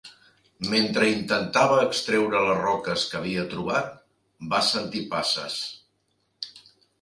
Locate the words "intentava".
1.09-1.75